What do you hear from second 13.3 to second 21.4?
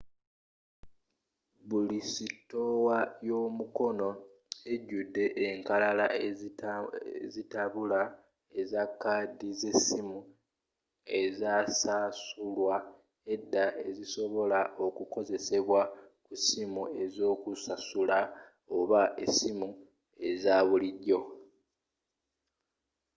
edda ezisobola okukozesebwa ku ssimu ez'okusasula oba essimu eza bulijjo